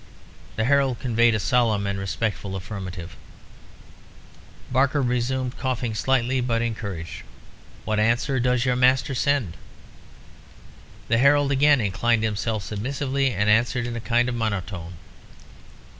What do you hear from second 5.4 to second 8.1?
coughing slightly, but encouraged. "What